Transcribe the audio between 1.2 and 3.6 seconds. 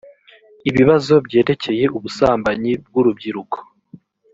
byerekeye ubusambanyi bw’urubyiruko